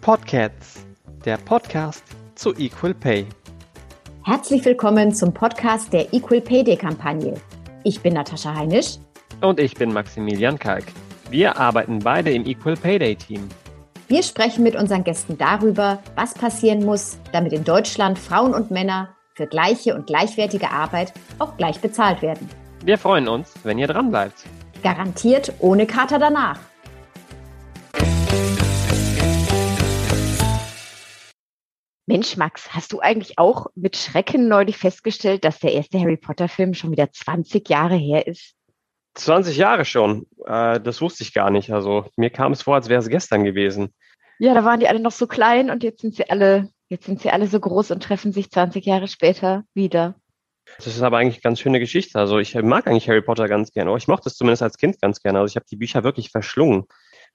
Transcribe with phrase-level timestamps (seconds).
[0.00, 0.86] Podcasts,
[1.26, 2.02] der Podcast
[2.36, 3.26] zu Equal Pay.
[4.24, 7.34] Herzlich willkommen zum Podcast der Equal Pay Day Kampagne.
[7.84, 8.96] Ich bin Natascha Heinisch.
[9.42, 10.84] Und ich bin Maximilian Kalk.
[11.28, 13.46] Wir arbeiten beide im Equal Pay Day Team.
[14.06, 19.10] Wir sprechen mit unseren Gästen darüber, was passieren muss, damit in Deutschland Frauen und Männer
[19.38, 22.48] für gleiche und gleichwertige Arbeit auch gleich bezahlt werden.
[22.84, 24.44] Wir freuen uns, wenn ihr dran bleibt.
[24.82, 26.58] Garantiert ohne Kater danach.
[32.06, 36.74] Mensch, Max, hast du eigentlich auch mit Schrecken neulich festgestellt, dass der erste Harry Potter-Film
[36.74, 38.54] schon wieder 20 Jahre her ist?
[39.14, 40.26] 20 Jahre schon.
[40.46, 41.70] Äh, das wusste ich gar nicht.
[41.70, 43.94] Also mir kam es vor, als wäre es gestern gewesen.
[44.40, 47.20] Ja, da waren die alle noch so klein und jetzt sind sie alle Jetzt sind
[47.20, 50.14] sie alle so groß und treffen sich 20 Jahre später wieder.
[50.76, 52.18] Das ist aber eigentlich eine ganz schöne Geschichte.
[52.18, 53.94] Also ich mag eigentlich Harry Potter ganz gerne.
[53.96, 55.38] Ich mochte es zumindest als Kind ganz gerne.
[55.38, 56.84] Also ich habe die Bücher wirklich verschlungen.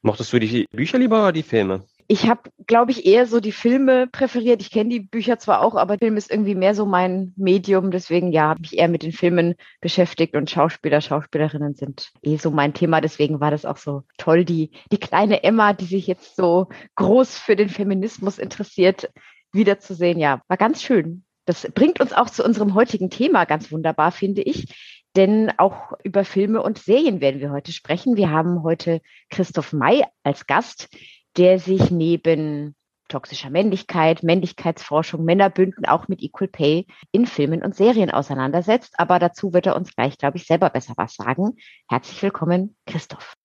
[0.02, 1.86] Mochtest du die Bücher lieber oder die Filme?
[2.08, 4.62] Ich habe, glaube ich, eher so die Filme präferiert.
[4.62, 7.92] Ich kenne die Bücher zwar auch, aber Film ist irgendwie mehr so mein Medium.
[7.92, 12.52] Deswegen ja, habe ich eher mit den Filmen beschäftigt und Schauspieler, Schauspielerinnen sind eh so
[12.52, 13.00] mein Thema.
[13.00, 17.38] Deswegen war das auch so toll, die, die kleine Emma, die sich jetzt so groß
[17.38, 19.10] für den Feminismus interessiert,
[19.54, 20.20] wiederzusehen.
[20.20, 21.24] Ja, war ganz schön.
[21.46, 24.74] Das bringt uns auch zu unserem heutigen Thema ganz wunderbar, finde ich.
[25.16, 28.18] Denn auch über Filme und Serien werden wir heute sprechen.
[28.18, 30.90] Wir haben heute Christoph May als Gast,
[31.38, 32.76] der sich neben
[33.10, 38.96] toxischer Männlichkeit, Männlichkeitsforschung, Männerbünden auch mit Equal Pay in Filmen und Serien auseinandersetzt.
[38.98, 41.58] Aber dazu wird er uns gleich, glaube ich, selber besser was sagen.
[41.88, 43.36] Herzlich willkommen, Christoph.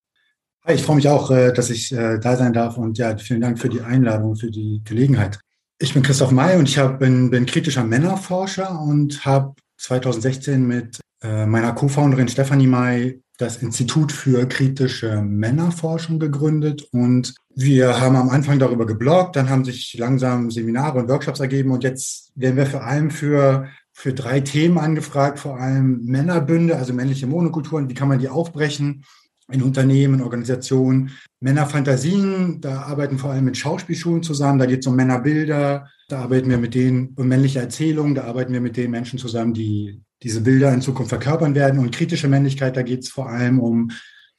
[0.66, 3.58] Ich freue mich auch, äh, dass ich äh, da sein darf und ja, vielen Dank
[3.58, 5.38] für die Einladung, für die Gelegenheit.
[5.80, 10.98] Ich bin Christoph May und ich hab, bin, bin kritischer Männerforscher und habe 2016 mit
[11.22, 18.28] äh, meiner Co-Founderin Stefanie May das Institut für kritische Männerforschung gegründet und wir haben am
[18.28, 22.66] Anfang darüber gebloggt, dann haben sich langsam Seminare und Workshops ergeben und jetzt werden wir
[22.66, 28.08] vor allem für, für drei Themen angefragt, vor allem Männerbünde, also männliche Monokulturen, wie kann
[28.08, 29.04] man die aufbrechen
[29.50, 31.10] in Unternehmen, Organisationen.
[31.40, 36.50] Männerfantasien, da arbeiten vor allem mit Schauspielschulen zusammen, da geht es um Männerbilder, da arbeiten
[36.50, 40.40] wir mit denen um männliche Erzählungen, da arbeiten wir mit den Menschen zusammen, die diese
[40.40, 41.78] Bilder in Zukunft verkörpern werden.
[41.78, 43.90] Und kritische Männlichkeit, da geht es vor allem um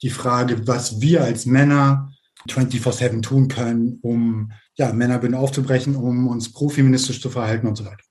[0.02, 2.12] die Frage, was wir als Männer
[2.48, 8.04] 24-7 tun können, um ja, Männerbünde aufzubrechen, um uns profeministisch zu verhalten und so weiter.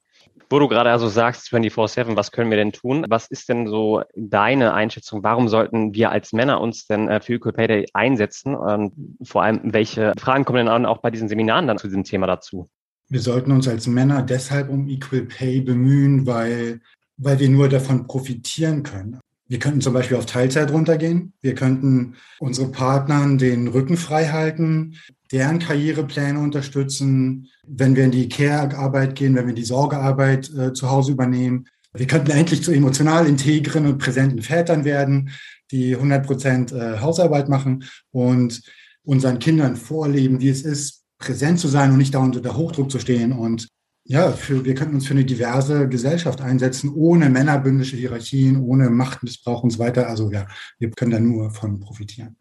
[0.51, 3.05] Wo du gerade also sagst, 24-7, was können wir denn tun?
[3.07, 5.23] Was ist denn so deine Einschätzung?
[5.23, 8.55] Warum sollten wir als Männer uns denn äh, für Equal Pay Day einsetzen?
[8.55, 12.25] Und vor allem, welche Fragen kommen denn auch bei diesen Seminaren dann zu diesem Thema
[12.25, 12.67] dazu?
[13.09, 16.81] Wir sollten uns als Männer deshalb um Equal Pay bemühen, weil,
[17.17, 19.19] weil wir nur davon profitieren können.
[19.49, 21.33] Wir könnten zum Beispiel auf Teilzeit runtergehen.
[21.41, 24.95] Wir könnten unsere Partnern den Rücken frei halten
[25.31, 30.89] deren Karrierepläne unterstützen, wenn wir in die Care-Arbeit gehen, wenn wir die Sorgearbeit äh, zu
[30.89, 31.67] Hause übernehmen.
[31.93, 35.31] Wir könnten endlich zu emotional integren und präsenten Vätern werden,
[35.71, 38.61] die 100 Prozent äh, Hausarbeit machen und
[39.03, 42.99] unseren Kindern vorleben, wie es ist, präsent zu sein und nicht da unter Hochdruck zu
[42.99, 43.31] stehen.
[43.33, 43.67] Und
[44.05, 49.63] ja, für, wir könnten uns für eine diverse Gesellschaft einsetzen, ohne männerbündische Hierarchien, ohne Machtmissbrauch
[49.63, 50.07] und so weiter.
[50.07, 50.47] Also ja,
[50.79, 52.35] wir können da nur von profitieren.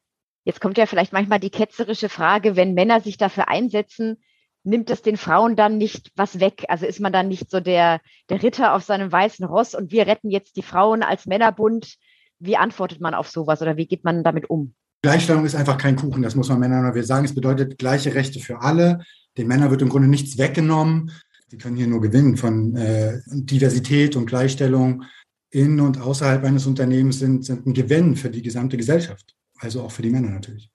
[0.45, 4.17] Jetzt kommt ja vielleicht manchmal die ketzerische Frage, wenn Männer sich dafür einsetzen,
[4.65, 6.65] nimmt es den Frauen dann nicht was weg?
[6.69, 10.07] Also ist man dann nicht so der, der Ritter auf seinem weißen Ross und wir
[10.07, 11.97] retten jetzt die Frauen als Männerbund?
[12.39, 14.75] Wie antwortet man auf sowas oder wie geht man damit um?
[15.03, 16.95] Gleichstellung ist einfach kein Kuchen, das muss man Männern.
[16.95, 19.01] Wir sagen, es bedeutet gleiche Rechte für alle.
[19.37, 21.13] Den Männern wird im Grunde nichts weggenommen.
[21.49, 25.05] Sie können hier nur gewinnen von äh, Diversität und Gleichstellung
[25.51, 29.93] in und außerhalb eines Unternehmens sind, sind ein Gewinn für die gesamte Gesellschaft also auch
[29.93, 30.71] für die Männer natürlich.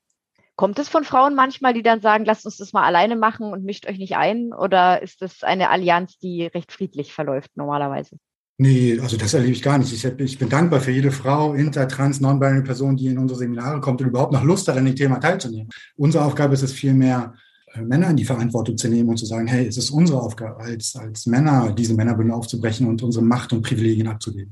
[0.56, 3.64] Kommt es von Frauen manchmal, die dann sagen, lasst uns das mal alleine machen und
[3.64, 4.54] mischt euch nicht ein?
[4.54, 8.18] Oder ist das eine Allianz, die recht friedlich verläuft normalerweise?
[8.60, 9.92] Nee, also das erlebe ich gar nicht.
[9.92, 13.82] Ich, ich bin dankbar für jede Frau, inter, trans, non-binary Person, die in unsere Seminare
[13.82, 15.70] kommt und überhaupt noch Lust hat, an dem Thema teilzunehmen.
[15.96, 17.34] Unsere Aufgabe ist es vielmehr,
[17.82, 20.96] Männer in die Verantwortung zu nehmen und zu sagen, hey, es ist unsere Aufgabe als,
[20.96, 24.52] als Männer, diese Männerbünde aufzubrechen und unsere Macht und Privilegien abzugeben.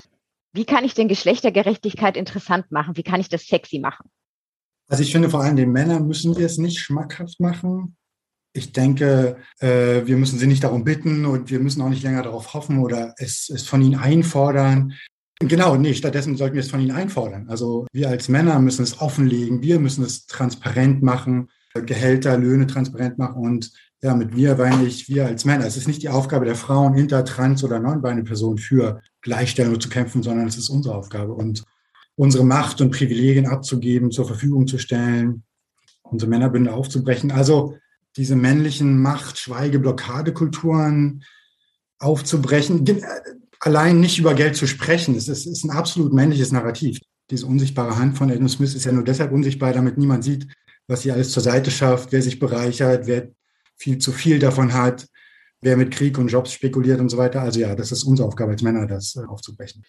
[0.54, 2.98] Wie kann ich denn Geschlechtergerechtigkeit interessant machen?
[2.98, 4.10] Wie kann ich das sexy machen?
[4.90, 7.96] Also ich finde vor allem den Männern müssen wir es nicht schmackhaft machen.
[8.54, 12.24] Ich denke, äh, wir müssen sie nicht darum bitten und wir müssen auch nicht länger
[12.24, 14.94] darauf hoffen oder es, es von ihnen einfordern.
[15.40, 17.50] Genau, nee, stattdessen sollten wir es von ihnen einfordern.
[17.50, 23.18] Also wir als Männer müssen es offenlegen, wir müssen es transparent machen, Gehälter, Löhne transparent
[23.18, 23.72] machen und
[24.02, 25.66] ja, mit wir meine ich wir als Männer.
[25.66, 29.90] Es ist nicht die Aufgabe der Frauen, inter, trans oder non-binary Personen für Gleichstellung zu
[29.90, 31.64] kämpfen, sondern es ist unsere Aufgabe und
[32.16, 35.44] unsere Macht und Privilegien abzugeben, zur Verfügung zu stellen,
[36.02, 37.32] unsere Männerbünde aufzubrechen.
[37.32, 37.78] Also
[38.18, 41.24] diese männlichen Macht-, Schweige-, Blockadekulturen
[42.00, 43.04] aufzubrechen,
[43.60, 45.16] allein nicht über Geld zu sprechen.
[45.16, 47.00] Es ist, ist ein absolut männliches Narrativ.
[47.30, 50.48] Diese unsichtbare Hand von Adam Smith ist ja nur deshalb unsichtbar, damit niemand sieht,
[50.92, 53.30] was sie alles zur Seite schafft, wer sich bereichert, wer
[53.78, 55.08] viel zu viel davon hat,
[55.62, 57.42] wer mit Krieg und Jobs spekuliert und so weiter.
[57.42, 59.84] Also ja, das ist unsere Aufgabe als Männer, das äh, aufzubrechen.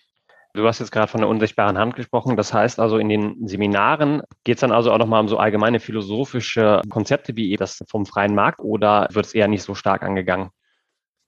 [0.55, 2.37] Du hast jetzt gerade von der unsichtbaren Hand gesprochen.
[2.37, 5.81] Das heißt also, in den Seminaren geht es dann also auch nochmal um so allgemeine
[5.81, 10.51] philosophische Konzepte wie das vom freien Markt oder wird es eher nicht so stark angegangen?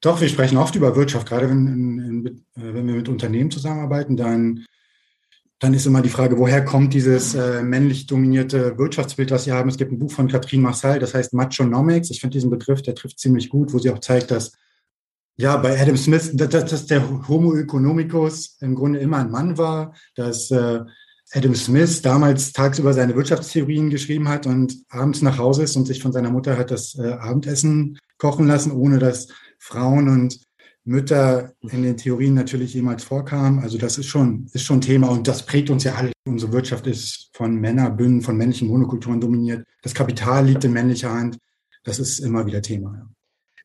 [0.02, 1.26] Doch, wir sprechen oft über Wirtschaft.
[1.26, 4.66] Gerade wenn, äh, wenn wir mit Unternehmen zusammenarbeiten, dann,
[5.64, 9.70] dann ist immer die Frage, woher kommt dieses äh, männlich dominierte Wirtschaftsbild, das Sie haben.
[9.70, 12.10] Es gibt ein Buch von Katrin Marcel, das heißt Machonomics.
[12.10, 14.52] Ich finde diesen Begriff, der trifft ziemlich gut, wo sie auch zeigt, dass
[15.36, 19.94] ja, bei Adam Smith, dass, dass der Homo economicus im Grunde immer ein Mann war,
[20.14, 20.80] dass äh,
[21.32, 26.02] Adam Smith damals tagsüber seine Wirtschaftstheorien geschrieben hat und abends nach Hause ist und sich
[26.02, 29.28] von seiner Mutter hat das äh, Abendessen kochen lassen, ohne dass
[29.58, 30.38] Frauen und
[30.84, 33.60] Mütter in den Theorien natürlich jemals vorkamen.
[33.60, 36.12] Also das ist schon, ist schon Thema und das prägt uns ja alle.
[36.26, 39.66] Unsere Wirtschaft ist von Männerbünden, von männlichen Monokulturen dominiert.
[39.82, 41.38] Das Kapital liegt in männlicher Hand.
[41.84, 43.08] Das ist immer wieder Thema.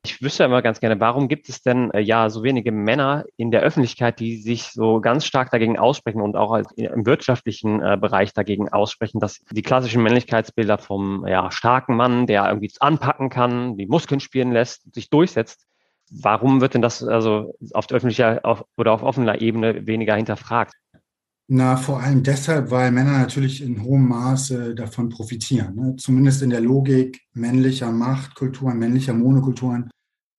[0.05, 3.51] Ich wüsste immer ganz gerne, warum gibt es denn äh, ja so wenige Männer in
[3.51, 8.33] der Öffentlichkeit, die sich so ganz stark dagegen aussprechen und auch im wirtschaftlichen äh, Bereich
[8.33, 13.87] dagegen aussprechen, dass die klassischen Männlichkeitsbilder vom ja, starken Mann, der irgendwie anpacken kann, die
[13.87, 15.65] Muskeln spielen lässt, sich durchsetzt.
[16.11, 20.73] Warum wird denn das also auf der öffentlichen auf, oder auf offener Ebene weniger hinterfragt?
[21.51, 25.75] Na, vor allem deshalb, weil Männer natürlich in hohem Maße davon profitieren.
[25.75, 25.95] Ne?
[25.97, 29.89] Zumindest in der Logik männlicher Machtkulturen, männlicher Monokulturen.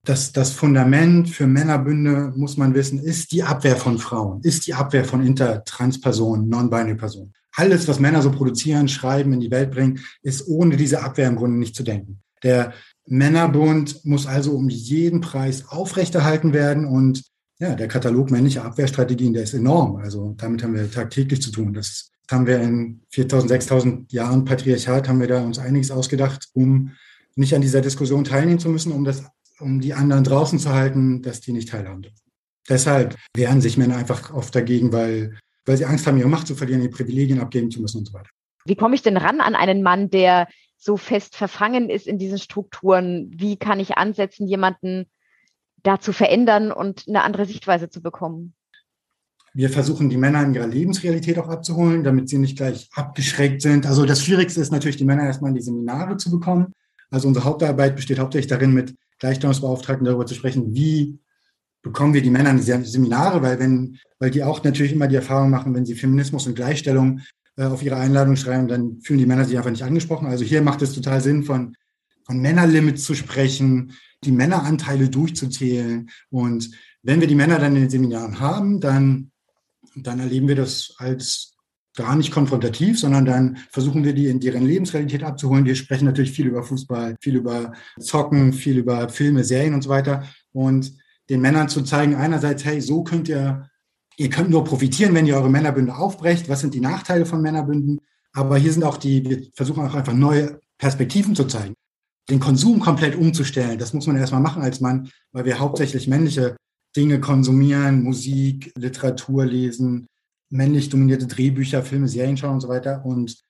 [0.06, 4.74] Das, das Fundament für Männerbünde, muss man wissen, ist die Abwehr von Frauen, ist die
[4.74, 7.32] Abwehr von Intertranspersonen, Non-Binary-Personen.
[7.56, 11.36] Alles, was Männer so produzieren, schreiben, in die Welt bringen, ist ohne diese Abwehr im
[11.36, 12.22] Grunde nicht zu denken.
[12.44, 12.72] Der
[13.10, 17.24] Männerbund muss also um jeden Preis aufrechterhalten werden und
[17.58, 19.96] ja, der Katalog männlicher Abwehrstrategien, der ist enorm.
[19.96, 21.74] Also damit haben wir tagtäglich zu tun.
[21.74, 26.92] Das haben wir in 4000, 6000 Jahren Patriarchat, haben wir da uns einiges ausgedacht, um
[27.34, 29.24] nicht an dieser Diskussion teilnehmen zu müssen, um das,
[29.58, 32.20] um die anderen draußen zu halten, dass die nicht teilhaben dürfen.
[32.68, 35.36] Deshalb wehren sich Männer einfach oft dagegen, weil,
[35.66, 38.12] weil sie Angst haben, ihre Macht zu verlieren, ihre Privilegien abgeben zu müssen und so
[38.14, 38.30] weiter.
[38.64, 40.46] Wie komme ich denn ran an einen Mann, der
[40.80, 43.30] so fest verfangen ist in diesen Strukturen?
[43.32, 45.06] Wie kann ich ansetzen, jemanden
[45.82, 48.54] da zu verändern und eine andere Sichtweise zu bekommen.
[49.52, 53.84] Wir versuchen, die Männer in ihrer Lebensrealität auch abzuholen, damit sie nicht gleich abgeschreckt sind.
[53.84, 56.72] Also das Schwierigste ist natürlich, die Männer erstmal in die Seminare zu bekommen.
[57.10, 61.18] Also unsere Hauptarbeit besteht hauptsächlich darin, mit Gleichstellungsbeauftragten darüber zu sprechen, wie
[61.82, 65.16] bekommen wir die Männer in die Seminare, weil wenn, weil die auch natürlich immer die
[65.16, 67.20] Erfahrung machen, wenn sie Feminismus und Gleichstellung
[67.68, 70.26] auf ihre Einladung schreiben, dann fühlen die Männer sich einfach nicht angesprochen.
[70.26, 71.76] Also hier macht es total Sinn, von,
[72.24, 73.92] von Männerlimits zu sprechen,
[74.24, 76.10] die Männeranteile durchzuzählen.
[76.30, 76.70] Und
[77.02, 79.30] wenn wir die Männer dann in den Seminaren haben, dann,
[79.94, 81.54] dann erleben wir das als
[81.96, 85.64] gar nicht konfrontativ, sondern dann versuchen wir die in deren Lebensrealität abzuholen.
[85.64, 89.90] Wir sprechen natürlich viel über Fußball, viel über Zocken, viel über Filme, Serien und so
[89.90, 90.24] weiter.
[90.52, 90.92] Und
[91.28, 93.69] den Männern zu zeigen, einerseits, hey, so könnt ihr,
[94.20, 96.48] ihr könnt nur profitieren, wenn ihr eure Männerbünde aufbrecht.
[96.48, 98.00] Was sind die Nachteile von Männerbünden?
[98.32, 101.74] Aber hier sind auch die, wir versuchen auch einfach neue Perspektiven zu zeigen
[102.30, 103.78] den Konsum komplett umzustellen.
[103.78, 106.56] Das muss man erstmal machen als Mann, weil wir hauptsächlich männliche
[106.96, 110.06] Dinge konsumieren, Musik, Literatur lesen,
[110.48, 113.04] männlich dominierte Drehbücher, Filme, Serien schauen und so weiter.
[113.04, 113.40] Und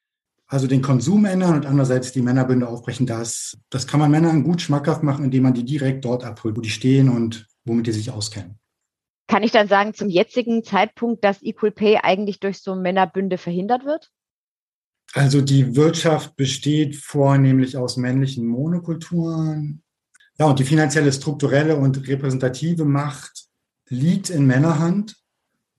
[0.46, 4.60] also den Konsum ändern und andererseits die Männerbünde aufbrechen, das, das kann man Männern gut
[4.60, 8.10] schmackhaft machen, indem man die direkt dort abholt, wo die stehen und womit die sich
[8.10, 8.58] auskennen.
[9.30, 13.84] Kann ich dann sagen, zum jetzigen Zeitpunkt, dass Equal Pay eigentlich durch so Männerbünde verhindert
[13.84, 14.10] wird?
[15.12, 19.84] Also die Wirtschaft besteht vornehmlich aus männlichen Monokulturen.
[20.37, 23.44] Ja, und die finanzielle, strukturelle und repräsentative Macht
[23.88, 25.14] liegt in Männerhand.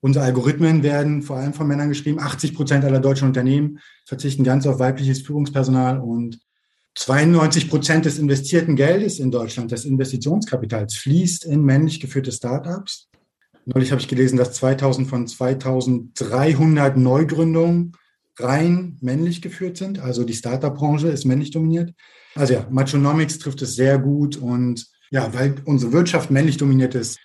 [0.00, 2.20] Unsere Algorithmen werden vor allem von Männern geschrieben.
[2.20, 6.40] 80 Prozent aller deutschen Unternehmen verzichten ganz auf weibliches Führungspersonal und
[6.94, 13.10] 92 Prozent des investierten Geldes in Deutschland, des Investitionskapitals, fließt in männlich geführte Startups.
[13.64, 17.92] Neulich habe ich gelesen, dass 2000 von 2300 Neugründungen
[18.38, 19.98] rein männlich geführt sind.
[19.98, 21.92] Also die Startup-Branche ist männlich dominiert.
[22.34, 27.18] Also ja, Machonomics trifft es sehr gut und ja, weil unsere Wirtschaft männlich dominiert ist,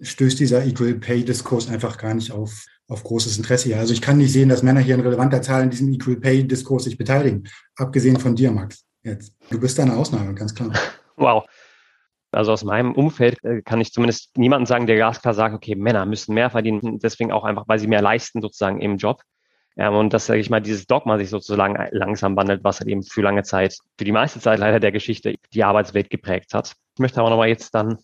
[0.00, 3.78] stößt dieser Equal Pay-Diskurs einfach gar nicht auf, auf großes Interesse hier.
[3.78, 6.84] Also ich kann nicht sehen, dass Männer hier in relevanter Zahl in diesem Equal Pay-Diskurs
[6.84, 7.44] sich beteiligen.
[7.76, 8.84] Abgesehen von dir, Max.
[9.02, 9.34] Jetzt.
[9.50, 10.72] Du bist eine Ausnahme, ganz klar.
[11.16, 11.44] Wow.
[12.34, 16.06] Also aus meinem Umfeld äh, kann ich zumindest niemanden sagen, der glasklar sagt, okay, Männer
[16.06, 19.22] müssen mehr verdienen, deswegen auch einfach, weil sie mehr leisten sozusagen im Job.
[19.76, 23.02] Ähm, und dass, sage ich mal, dieses Dogma sich sozusagen langsam wandelt, was halt eben
[23.02, 26.74] für lange Zeit, für die meiste Zeit leider der Geschichte die Arbeitswelt geprägt hat.
[26.94, 27.98] Ich möchte aber nochmal jetzt dann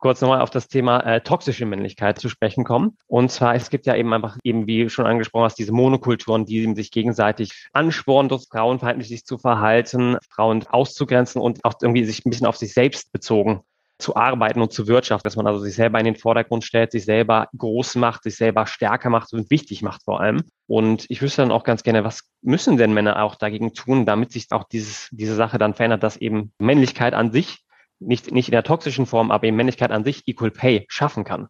[0.00, 2.96] kurz nochmal auf das Thema äh, toxische Männlichkeit zu sprechen kommen.
[3.06, 6.74] Und zwar, es gibt ja eben einfach, eben wie schon angesprochen hast, diese Monokulturen, die
[6.74, 12.30] sich gegenseitig anspornen, durch frauenfeindlich sich zu verhalten, Frauen auszugrenzen und auch irgendwie sich ein
[12.30, 13.62] bisschen auf sich selbst bezogen
[14.00, 17.04] zu arbeiten und zu wirtschaften, dass man also sich selber in den Vordergrund stellt, sich
[17.04, 20.42] selber groß macht, sich selber stärker macht und wichtig macht vor allem.
[20.66, 24.32] Und ich wüsste dann auch ganz gerne, was müssen denn Männer auch dagegen tun, damit
[24.32, 27.64] sich auch dieses, diese Sache dann verändert, dass eben Männlichkeit an sich,
[28.00, 31.48] nicht, nicht in der toxischen Form, aber eben Männlichkeit an sich Equal Pay schaffen kann?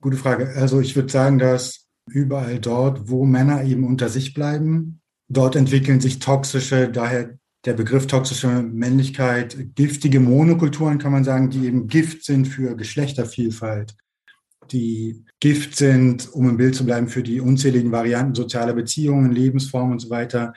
[0.00, 0.52] Gute Frage.
[0.56, 6.00] Also ich würde sagen, dass überall dort, wo Männer eben unter sich bleiben, dort entwickeln
[6.00, 12.24] sich toxische, daher der Begriff toxische Männlichkeit, giftige Monokulturen kann man sagen, die eben Gift
[12.24, 13.94] sind für Geschlechtervielfalt,
[14.72, 19.92] die Gift sind, um im Bild zu bleiben, für die unzähligen Varianten sozialer Beziehungen, Lebensformen
[19.92, 20.54] und so weiter,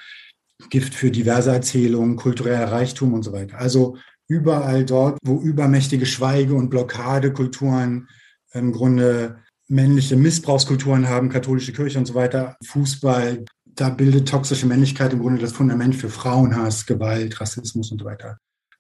[0.70, 3.60] Gift für diverse Erzählungen, kultureller Reichtum und so weiter.
[3.60, 3.98] Also
[4.28, 8.08] überall dort, wo übermächtige Schweige- und Blockadekulturen
[8.54, 15.14] im Grunde männliche Missbrauchskulturen haben, katholische Kirche und so weiter, Fußball, da bildet toxische Männlichkeit
[15.14, 18.38] im Grunde das Fundament für Frauenhass, Gewalt, Rassismus und so weiter.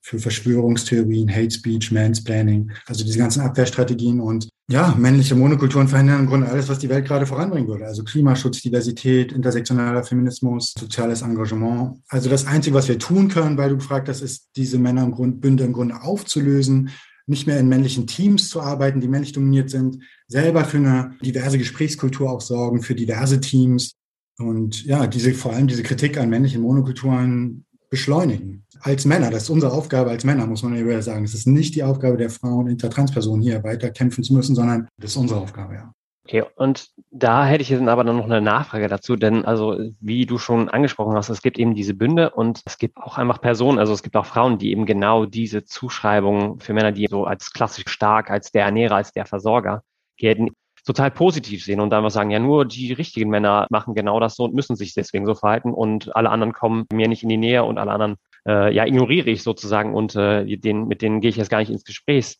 [0.08, 6.28] Für Verschwörungstheorien, Hate Speech, Mansplaining, also diese ganzen Abwehrstrategien und ja, männliche Monokulturen verhindern im
[6.28, 7.86] Grunde alles, was die Welt gerade voranbringen würde.
[7.86, 11.98] Also Klimaschutz, Diversität, intersektionaler Feminismus, soziales Engagement.
[12.08, 15.12] Also das Einzige, was wir tun können, weil du gefragt hast, ist, diese Männer im
[15.12, 16.90] Grunde, Bünde im Grunde aufzulösen,
[17.26, 21.58] nicht mehr in männlichen Teams zu arbeiten, die männlich dominiert sind, selber für eine diverse
[21.58, 23.96] Gesprächskultur auch sorgen, für diverse Teams,
[24.38, 28.64] und ja, diese, vor allem diese Kritik an männlichen Monokulturen beschleunigen.
[28.86, 31.25] Als Männer, das ist unsere Aufgabe als Männer, muss man ja sagen.
[31.25, 35.12] Es ist nicht die Aufgabe der Frauen, Intertranspersonen hier weiter kämpfen zu müssen, sondern das
[35.12, 35.92] ist unsere Aufgabe, ja.
[36.24, 40.27] Okay, und da hätte ich jetzt aber dann noch eine Nachfrage dazu, denn also wie
[40.27, 43.80] du schon angesprochen hast, es gibt eben diese Bünde und es gibt auch einfach Personen,
[43.80, 47.54] also es gibt auch Frauen, die eben genau diese Zuschreibung für Männer, die so als
[47.54, 49.82] klassisch stark, als der Ernährer, als der Versorger
[50.18, 50.50] gelten,
[50.86, 54.36] total positiv sehen und dann mal sagen, ja, nur die richtigen Männer machen genau das
[54.36, 57.38] so und müssen sich deswegen so verhalten und alle anderen kommen mir nicht in die
[57.38, 61.30] Nähe und alle anderen äh, ja ignoriere ich sozusagen und äh, den, mit denen gehe
[61.30, 62.38] ich jetzt gar nicht ins Gespräch.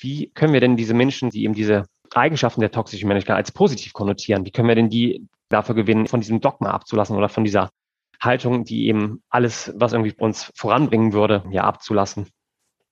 [0.00, 1.84] Wie können wir denn diese Menschen, die eben diese
[2.14, 6.20] Eigenschaften der toxischen Männlichkeit als positiv konnotieren, wie können wir denn die dafür gewinnen, von
[6.20, 7.70] diesem Dogma abzulassen oder von dieser
[8.20, 12.28] Haltung, die eben alles, was irgendwie uns voranbringen würde, ja abzulassen?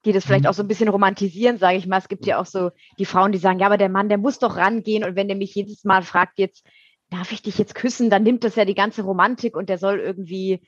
[0.05, 0.49] die das vielleicht mhm.
[0.49, 1.97] auch so ein bisschen romantisieren, sage ich mal.
[1.97, 4.39] Es gibt ja auch so die Frauen, die sagen, ja, aber der Mann, der muss
[4.39, 6.65] doch rangehen und wenn der mich jedes Mal fragt, jetzt
[7.09, 9.99] darf ich dich jetzt küssen, dann nimmt das ja die ganze Romantik und der soll
[9.99, 10.61] irgendwie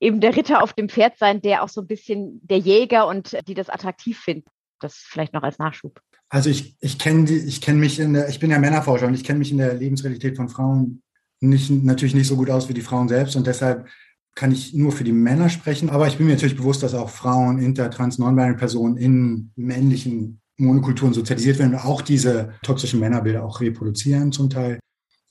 [0.00, 3.36] eben der Ritter auf dem Pferd sein, der auch so ein bisschen der Jäger und
[3.46, 4.48] die das attraktiv finden.
[4.80, 6.00] Das vielleicht noch als Nachschub.
[6.30, 9.24] Also ich, ich kenne ich kenne mich in der, ich bin ja Männerforscher und ich
[9.24, 11.02] kenne mich in der Lebensrealität von Frauen
[11.40, 13.88] nicht, natürlich nicht so gut aus wie die Frauen selbst und deshalb
[14.34, 17.10] kann ich nur für die Männer sprechen, aber ich bin mir natürlich bewusst, dass auch
[17.10, 23.44] Frauen, inter, trans, non-binary Personen in männlichen Monokulturen sozialisiert werden und auch diese toxischen Männerbilder
[23.44, 24.78] auch reproduzieren zum Teil.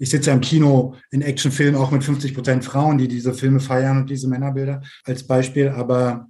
[0.01, 3.97] Ich sitze im Kino in Actionfilmen auch mit 50 Prozent Frauen, die diese Filme feiern
[3.97, 5.69] und diese Männerbilder als Beispiel.
[5.69, 6.29] Aber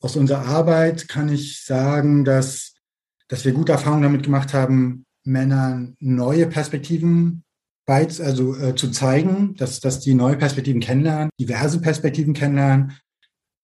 [0.00, 2.74] aus unserer Arbeit kann ich sagen, dass,
[3.28, 7.42] dass wir gute Erfahrungen damit gemacht haben, Männern neue Perspektiven
[7.86, 12.92] weit, also äh, zu zeigen, dass, dass die neue Perspektiven kennenlernen, diverse Perspektiven kennenlernen.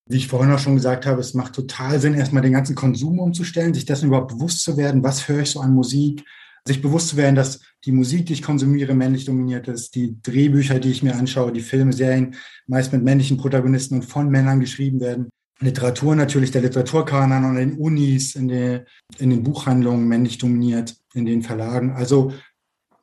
[0.09, 3.21] Wie ich vorhin auch schon gesagt habe, es macht total Sinn, erstmal den ganzen Konsum
[3.21, 6.25] umzustellen, sich dessen überhaupt bewusst zu werden, was höre ich so an Musik,
[6.66, 10.78] sich bewusst zu werden, dass die Musik, die ich konsumiere, männlich dominiert ist, die Drehbücher,
[10.78, 15.00] die ich mir anschaue, die Filme, Serien meist mit männlichen Protagonisten und von Männern geschrieben
[15.00, 15.28] werden.
[15.61, 18.85] Literatur natürlich, der Literaturkanon und in den Unis, in, der,
[19.19, 21.92] in den Buchhandlungen männlich dominiert, in den Verlagen.
[21.92, 22.33] Also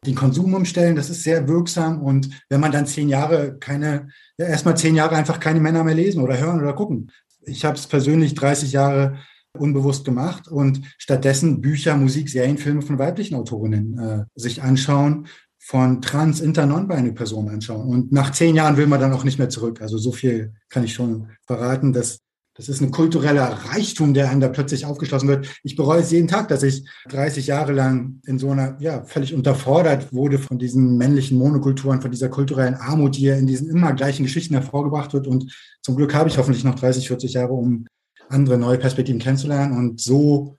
[0.05, 2.01] den Konsum umstellen, das ist sehr wirksam.
[2.01, 5.95] Und wenn man dann zehn Jahre keine, ja, erstmal zehn Jahre einfach keine Männer mehr
[5.95, 7.11] lesen oder hören oder gucken.
[7.41, 9.17] Ich habe es persönlich 30 Jahre
[9.59, 16.01] unbewusst gemacht und stattdessen Bücher, Musik, Serien, Filme von weiblichen Autorinnen äh, sich anschauen, von
[16.01, 17.87] trans, inter, non-binary Personen anschauen.
[17.87, 19.81] Und nach zehn Jahren will man dann auch nicht mehr zurück.
[19.81, 22.19] Also so viel kann ich schon verraten, dass
[22.59, 25.47] das ist ein kultureller Reichtum, der einem da plötzlich aufgeschlossen wird.
[25.63, 29.33] Ich bereue es jeden Tag, dass ich 30 Jahre lang in so einer, ja, völlig
[29.33, 33.93] unterfordert wurde von diesen männlichen Monokulturen, von dieser kulturellen Armut, die ja in diesen immer
[33.93, 35.25] gleichen Geschichten hervorgebracht wird.
[35.25, 37.87] Und zum Glück habe ich hoffentlich noch 30, 40 Jahre, um
[38.29, 39.77] andere neue Perspektiven kennenzulernen.
[39.77, 40.57] Und so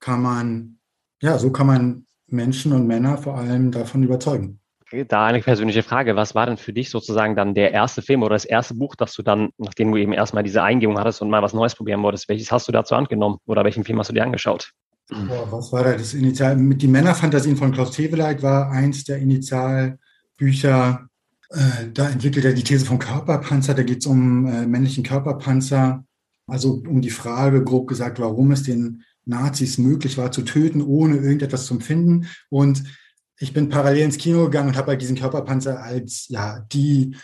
[0.00, 0.78] kann man,
[1.20, 4.60] ja, so kann man Menschen und Männer vor allem davon überzeugen
[5.08, 6.16] da eine persönliche Frage.
[6.16, 9.14] Was war denn für dich sozusagen dann der erste Film oder das erste Buch, das
[9.14, 12.28] du dann, nachdem du eben erstmal diese Eingebung hattest und mal was Neues probieren wolltest,
[12.28, 14.72] welches hast du da zur Hand genommen oder welchen Film hast du dir angeschaut?
[15.08, 16.56] Boah, was war da das Initial?
[16.56, 21.06] Mit die Männerfantasien von Klaus Teweleit war eins der Initialbücher.
[21.50, 23.74] Äh, da entwickelt er die These vom Körperpanzer.
[23.74, 26.04] Da geht es um äh, männlichen Körperpanzer.
[26.46, 31.16] Also um die Frage, grob gesagt, warum es den Nazis möglich war zu töten, ohne
[31.16, 32.26] irgendetwas zu empfinden.
[32.50, 32.82] Und
[33.38, 37.16] ich bin parallel ins Kino gegangen und habe halt diesen Körperpanzer als ja die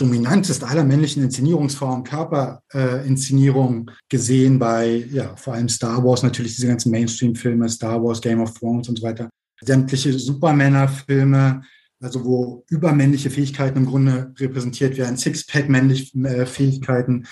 [0.00, 6.68] dominanteste aller männlichen Inszenierungsformen, Körperinszenierung äh, gesehen bei, ja, vor allem Star Wars, natürlich diese
[6.68, 9.28] ganzen Mainstream-Filme, Star Wars, Game of Thrones und so weiter.
[9.60, 11.62] Sämtliche Supermänner-Filme,
[12.00, 17.26] also wo übermännliche Fähigkeiten im Grunde repräsentiert werden, Sixpack-männliche äh, Fähigkeiten.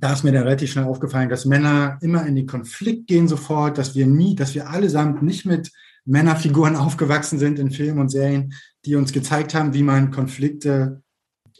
[0.00, 3.78] Da ist mir dann relativ schnell aufgefallen, dass Männer immer in den Konflikt gehen sofort,
[3.78, 5.72] dass wir nie, dass wir allesamt nicht mit
[6.04, 8.52] Männerfiguren aufgewachsen sind in Filmen und Serien,
[8.84, 11.02] die uns gezeigt haben, wie man Konflikte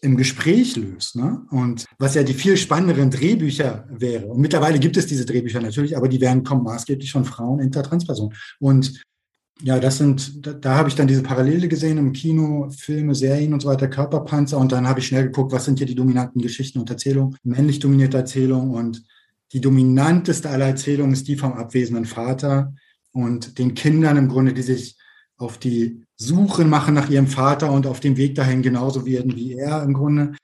[0.03, 1.17] im Gespräch löst.
[1.17, 1.43] Ne?
[1.51, 4.27] Und was ja die viel spannenderen Drehbücher wäre.
[4.27, 8.37] Und mittlerweile gibt es diese Drehbücher natürlich, aber die werden kommen maßgeblich von Frauen, Intertranspersonen.
[8.61, 9.03] Und
[9.63, 13.55] ja, das sind, da, da habe ich dann diese Parallele gesehen im Kino, Filme, Serien
[13.55, 14.59] und so weiter, Körperpanzer.
[14.59, 17.79] Und dann habe ich schnell geguckt, was sind hier die dominanten Geschichten und Erzählungen, männlich
[17.79, 18.75] dominierte Erzählungen.
[18.75, 19.03] Und
[19.53, 22.75] die dominanteste aller Erzählungen ist die vom abwesenden Vater
[23.13, 24.99] und den Kindern im Grunde, die sich
[25.39, 29.55] auf die Suche machen nach ihrem Vater und auf dem Weg dahin genauso werden wie
[29.55, 30.35] er im Grunde.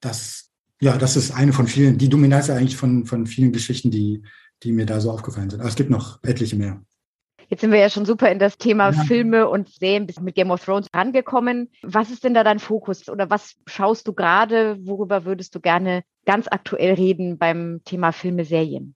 [0.00, 4.22] Das, ja, das ist eine von vielen, die Dominanz eigentlich von, von vielen Geschichten, die,
[4.62, 5.60] die mir da so aufgefallen sind.
[5.60, 6.80] Aber es gibt noch etliche mehr.
[7.48, 9.02] Jetzt sind wir ja schon super in das Thema ja.
[9.04, 11.70] Filme und Serien bis mit Game of Thrones rangekommen.
[11.82, 14.78] Was ist denn da dein Fokus oder was schaust du gerade?
[14.86, 18.94] Worüber würdest du gerne ganz aktuell reden beim Thema Filme, Serien?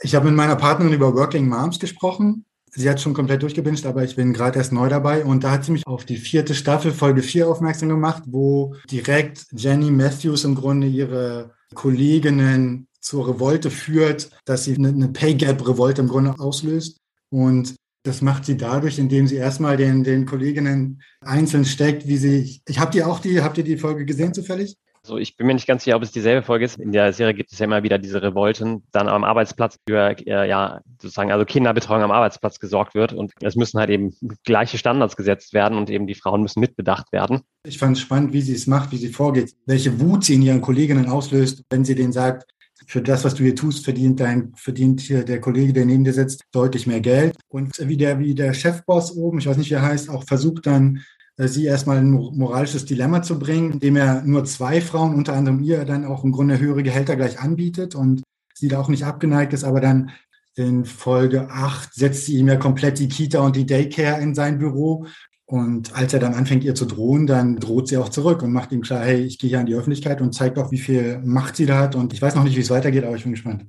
[0.00, 2.44] Ich habe mit meiner Partnerin über Working Moms gesprochen
[2.74, 5.26] Sie hat schon komplett durchgebinged, aber ich bin gerade erst neu dabei.
[5.26, 9.44] Und da hat sie mich auf die vierte Staffel, Folge 4 aufmerksam gemacht, wo direkt
[9.52, 16.00] Jenny Matthews im Grunde ihre Kolleginnen zur Revolte führt, dass sie eine Pay Gap Revolte
[16.00, 16.96] im Grunde auslöst.
[17.28, 22.60] Und das macht sie dadurch, indem sie erstmal den, den Kolleginnen einzeln steckt, wie sie,
[22.66, 24.76] ich habe die auch die, habt ihr die Folge gesehen zufällig?
[25.04, 26.78] So, ich bin mir nicht ganz sicher, ob es dieselbe Folge ist.
[26.78, 30.48] In der Serie gibt es ja immer wieder diese Revolten, dann am Arbeitsplatz für äh,
[30.48, 35.16] ja sozusagen also Kinderbetreuung am Arbeitsplatz gesorgt wird und es müssen halt eben gleiche Standards
[35.16, 37.40] gesetzt werden und eben die Frauen müssen mitbedacht werden.
[37.66, 40.42] Ich fand es spannend, wie sie es macht, wie sie vorgeht, welche Wut sie in
[40.42, 42.44] ihren Kolleginnen auslöst, wenn sie denen sagt,
[42.86, 46.12] für das, was du hier tust, verdient dein, verdient hier der Kollege, der neben dir
[46.12, 47.36] sitzt, deutlich mehr Geld.
[47.48, 50.66] Und wie der, wie der Chefboss oben, ich weiß nicht, wie er heißt, auch versucht
[50.66, 51.02] dann
[51.36, 55.60] äh, sie erstmal ein moralisches Dilemma zu bringen, indem er nur zwei Frauen, unter anderem
[55.60, 58.22] ihr, dann auch im Grunde höhere Gehälter gleich anbietet und
[58.54, 60.10] sie da auch nicht abgeneigt ist, aber dann
[60.54, 64.58] in Folge 8 setzt sie ihm ja komplett die Kita und die Daycare in sein
[64.58, 65.06] Büro.
[65.52, 68.72] Und als er dann anfängt, ihr zu drohen, dann droht sie auch zurück und macht
[68.72, 71.56] ihm klar, hey, ich gehe hier an die Öffentlichkeit und zeigt auch, wie viel Macht
[71.56, 71.94] sie da hat.
[71.94, 73.66] Und ich weiß noch nicht, wie es weitergeht, aber ich bin gespannt.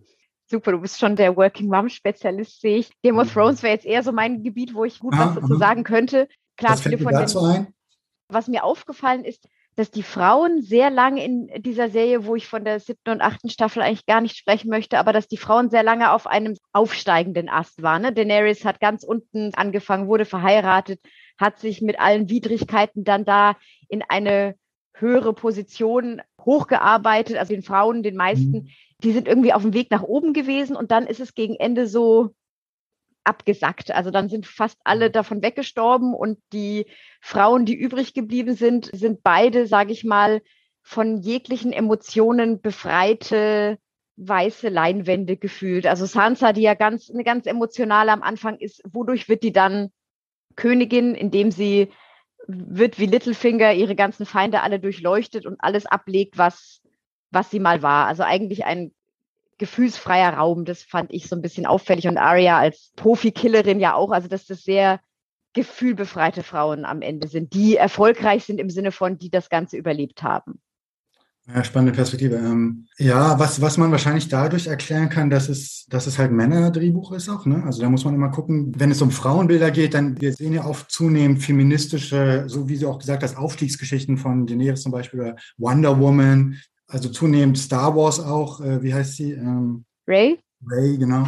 [0.49, 2.91] Super, du bist schon der Working Mom Spezialist, sehe ich.
[3.01, 3.33] Game of.
[3.33, 6.29] Thrones wäre jetzt eher so mein Gebiet, wo ich gut ah, was dazu sagen könnte.
[6.55, 7.67] Klar, viele von dazu den, ein?
[8.29, 12.63] Was mir aufgefallen ist, dass die Frauen sehr lange in dieser Serie, wo ich von
[12.63, 15.83] der siebten und achten Staffel eigentlich gar nicht sprechen möchte, aber dass die Frauen sehr
[15.83, 18.03] lange auf einem aufsteigenden Ast waren.
[18.03, 18.13] Ne?
[18.13, 21.01] Daenerys hat ganz unten angefangen, wurde verheiratet,
[21.37, 24.55] hat sich mit allen Widrigkeiten dann da in eine
[24.93, 28.67] höhere Position hochgearbeitet, also den Frauen, den meisten, mhm.
[29.03, 31.87] die sind irgendwie auf dem Weg nach oben gewesen und dann ist es gegen Ende
[31.87, 32.35] so
[33.23, 33.91] abgesackt.
[33.91, 35.13] Also dann sind fast alle mhm.
[35.13, 36.85] davon weggestorben und die
[37.21, 40.41] Frauen, die übrig geblieben sind, sind beide, sage ich mal,
[40.81, 43.79] von jeglichen Emotionen befreite
[44.17, 45.87] weiße Leinwände gefühlt.
[45.87, 49.91] Also Sansa, die ja ganz eine ganz emotionale am Anfang ist, wodurch wird die dann
[50.55, 51.89] Königin, indem sie
[52.47, 56.83] wird wie Littlefinger ihre ganzen Feinde alle durchleuchtet und alles ablegt, was
[57.33, 58.07] was sie mal war.
[58.07, 58.93] Also eigentlich ein
[59.57, 60.65] gefühlsfreier Raum.
[60.65, 62.07] Das fand ich so ein bisschen auffällig.
[62.07, 64.99] Und Arya als Profikillerin ja auch, also dass das sehr
[65.53, 70.23] gefühlbefreite Frauen am Ende sind, die erfolgreich sind im Sinne von, die das Ganze überlebt
[70.23, 70.61] haben.
[71.45, 72.37] Ja, spannende Perspektive.
[72.37, 77.11] Ähm, ja, was, was man wahrscheinlich dadurch erklären kann, dass es, dass es halt Männerdrehbuch
[77.11, 77.45] ist auch.
[77.45, 77.61] Ne?
[77.65, 80.65] Also da muss man immer gucken, wenn es um Frauenbilder geht, dann wir sehen ja
[80.65, 85.35] oft zunehmend feministische, so wie du auch gesagt hast, Aufstiegsgeschichten von Daenerys zum Beispiel oder
[85.57, 89.33] Wonder Woman, also zunehmend Star Wars auch, äh, wie heißt sie?
[89.33, 90.39] Ähm, Ray?
[90.65, 91.27] Ray, genau.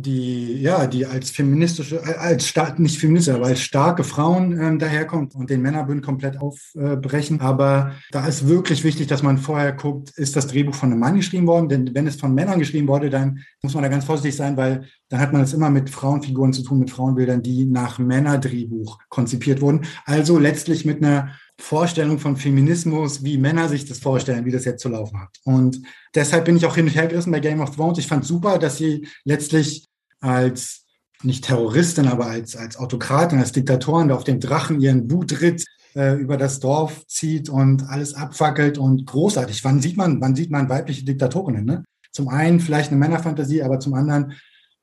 [0.00, 4.78] Die, ja, die als feministische, äh, als stark, nicht feministisch, aber als starke Frauen ähm,
[4.78, 7.40] daherkommt und den Männerbünden komplett aufbrechen.
[7.40, 11.00] Äh, aber da ist wirklich wichtig, dass man vorher guckt, ist das Drehbuch von einem
[11.00, 11.68] Mann geschrieben worden?
[11.68, 14.86] Denn wenn es von Männern geschrieben wurde, dann muss man da ganz vorsichtig sein, weil
[15.08, 19.60] dann hat man es immer mit Frauenfiguren zu tun, mit Frauenbildern, die nach Männerdrehbuch konzipiert
[19.60, 19.84] wurden.
[20.04, 24.80] Also letztlich mit einer Vorstellung von Feminismus, wie Männer sich das vorstellen, wie das jetzt
[24.80, 25.30] zu laufen hat.
[25.42, 25.82] Und
[26.14, 27.98] deshalb bin ich auch hin und her gerissen bei Game of Thrones.
[27.98, 29.87] Ich fand super, dass sie letztlich
[30.20, 30.84] als
[31.22, 36.14] nicht Terroristin, aber als, als Autokratin, als Diktatorin, der auf dem Drachen ihren Wutritt äh,
[36.14, 39.64] über das Dorf zieht und alles abfackelt und großartig.
[39.64, 41.64] Wann sieht man, wann sieht man weibliche Diktatorinnen?
[41.64, 41.84] Ne?
[42.12, 44.34] Zum einen vielleicht eine Männerfantasie, aber zum anderen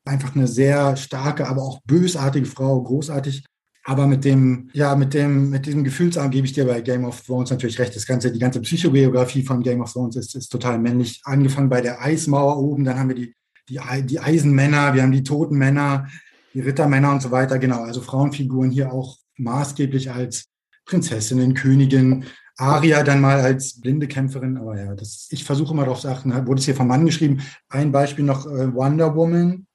[0.04, 3.44] einfach eine sehr starke, aber auch bösartige Frau, großartig.
[3.84, 7.20] Aber mit dem, ja, mit dem, mit diesem Gefühlsarm gebe ich dir bei Game of
[7.22, 7.94] Thrones natürlich recht.
[7.94, 11.20] Das ganze, die ganze Psychobiografie von Game of Thrones ist, ist total männlich.
[11.24, 13.34] Angefangen bei der Eismauer oben, dann haben wir die,
[13.68, 16.08] die, die Eisenmänner, wir haben die toten Männer,
[16.54, 17.58] die Rittermänner und so weiter.
[17.58, 20.46] Genau, also Frauenfiguren hier auch maßgeblich als
[20.84, 22.24] Prinzessinnen, Königin,
[22.56, 24.56] Aria dann mal als blinde Kämpferin.
[24.56, 27.42] Aber ja, das, ich versuche immer darauf zu achten, wurde es hier vom Mann geschrieben.
[27.68, 29.66] Ein Beispiel noch äh, Wonder Woman,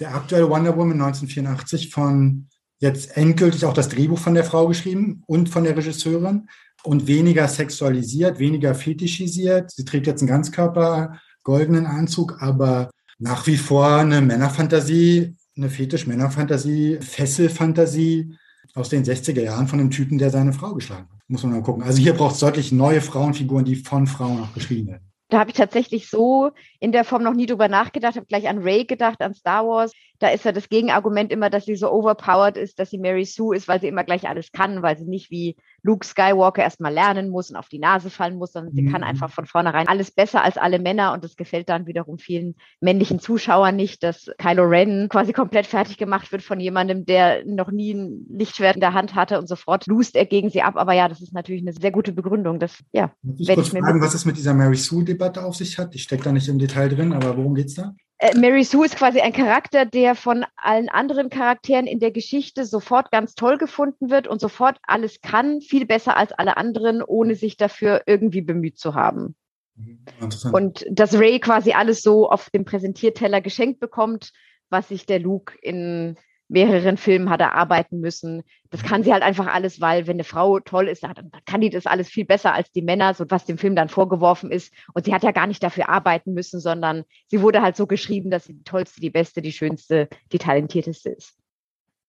[0.00, 5.22] der aktuelle Wonder Woman 1984 von jetzt endgültig auch das Drehbuch von der Frau geschrieben
[5.26, 6.48] und von der Regisseurin
[6.82, 9.70] und weniger sexualisiert, weniger fetischisiert.
[9.70, 16.98] Sie trägt jetzt einen Ganzkörper goldenen Anzug, aber nach wie vor eine Männerfantasie, eine Fetisch-Männerfantasie,
[17.00, 18.34] Fesselfantasie
[18.74, 21.20] aus den 60er Jahren von einem Typen, der seine Frau geschlagen hat.
[21.28, 21.82] Muss man mal gucken.
[21.82, 25.06] Also hier braucht es deutlich neue Frauenfiguren, die von Frauen auch geschrieben werden.
[25.28, 28.58] Da habe ich tatsächlich so in der Form noch nie drüber nachgedacht, habe gleich an
[28.58, 29.92] Ray gedacht, an Star Wars.
[30.18, 33.54] Da ist ja das Gegenargument immer, dass sie so overpowered ist, dass sie Mary Sue
[33.54, 37.30] ist, weil sie immer gleich alles kann, weil sie nicht wie Luke Skywalker erstmal lernen
[37.30, 38.92] muss und auf die Nase fallen muss, sondern sie mhm.
[38.92, 42.54] kann einfach von vornherein alles besser als alle Männer und das gefällt dann wiederum vielen
[42.80, 47.70] männlichen Zuschauern nicht, dass Kylo Ren quasi komplett fertig gemacht wird von jemandem, der noch
[47.70, 50.76] nie ein Lichtschwert in der Hand hatte und sofort lust er gegen sie ab.
[50.76, 52.58] Aber ja, das ist natürlich eine sehr gute Begründung.
[52.58, 55.94] Das, ja, ich werde ich fragen, was es mit dieser Mary Sue-Debatte auf sich hat.
[55.94, 57.94] Ich stecke da nicht im Detail drin, aber worum geht es da?
[58.20, 62.66] Äh, Mary Sue ist quasi ein Charakter, der von allen anderen Charakteren in der Geschichte
[62.66, 67.34] sofort ganz toll gefunden wird und sofort alles kann, viel besser als alle anderen, ohne
[67.34, 69.36] sich dafür irgendwie bemüht zu haben.
[69.74, 70.04] Mhm,
[70.52, 74.32] und dass Ray quasi alles so auf dem Präsentierteller geschenkt bekommt,
[74.68, 76.18] was sich der Luke in
[76.50, 78.42] mehreren Filmen hat er arbeiten müssen.
[78.70, 81.70] Das kann sie halt einfach alles, weil wenn eine Frau toll ist, dann kann die
[81.70, 84.72] das alles viel besser als die Männer, so was dem Film dann vorgeworfen ist.
[84.92, 88.30] Und sie hat ja gar nicht dafür arbeiten müssen, sondern sie wurde halt so geschrieben,
[88.30, 91.34] dass sie die tollste, die beste, die schönste, die talentierteste ist.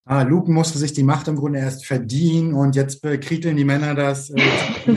[0.06, 3.94] Ah, Luke musste sich die Macht im Grunde erst verdienen und jetzt bekrieteln die Männer
[3.94, 4.32] das.
[4.32, 4.42] Äh,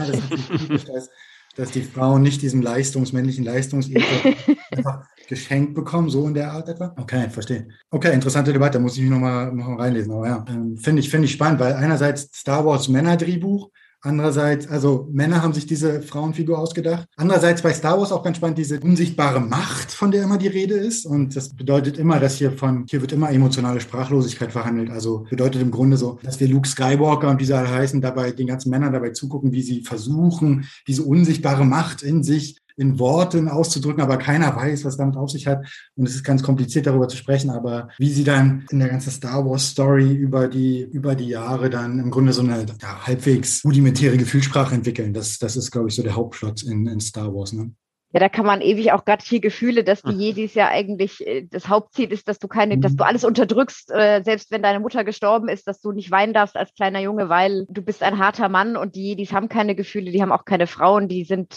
[0.86, 1.10] das
[1.56, 4.04] dass die Frauen nicht diesen Leistungs, männlichen Leistungsethos
[4.70, 6.94] einfach geschenkt bekommen, so in der Art etwa?
[6.96, 7.68] Okay, verstehe.
[7.90, 10.12] Okay, interessante Debatte, da muss ich mich nochmal noch mal reinlesen.
[10.12, 13.70] Aber ja, ähm, finde ich, finde ich spannend, weil einerseits Star Wars Männerdrehbuch,
[14.04, 17.08] Andererseits, also Männer haben sich diese Frauenfigur ausgedacht.
[17.16, 20.74] Andererseits bei Star Wars auch ganz spannend diese unsichtbare Macht, von der immer die Rede
[20.74, 21.06] ist.
[21.06, 24.90] Und das bedeutet immer, dass hier von, hier wird immer emotionale Sprachlosigkeit verhandelt.
[24.90, 28.32] Also bedeutet im Grunde so, dass wir Luke Skywalker und wie sie alle heißen, dabei
[28.32, 33.48] den ganzen Männern dabei zugucken, wie sie versuchen, diese unsichtbare Macht in sich in Worten
[33.48, 35.66] auszudrücken, aber keiner weiß, was damit auf sich hat.
[35.96, 37.50] Und es ist ganz kompliziert, darüber zu sprechen.
[37.50, 41.70] Aber wie sie dann in der ganzen Star Wars Story über die, über die Jahre
[41.70, 45.94] dann im Grunde so eine ja, halbwegs rudimentäre Gefühlssprache entwickeln, das, das ist, glaube ich,
[45.94, 47.52] so der Hauptplot in, in Star Wars.
[47.52, 47.72] Ne?
[48.14, 50.20] Ja, da kann man ewig auch gerade viel Gefühle, dass die hm.
[50.20, 53.08] Jedis ja eigentlich äh, das Hauptziel ist, dass du keine, dass du mhm.
[53.08, 56.72] alles unterdrückst, äh, selbst wenn deine Mutter gestorben ist, dass du nicht weinen darfst als
[56.74, 60.22] kleiner Junge, weil du bist ein harter Mann und die Jedis haben keine Gefühle, die
[60.22, 61.56] haben auch keine Frauen, die sind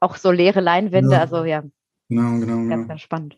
[0.00, 1.12] auch so leere Leinwände.
[1.12, 1.20] Ja.
[1.20, 1.62] Also ja,
[2.08, 2.86] genau, genau, ganz, genau.
[2.88, 3.36] ganz spannend.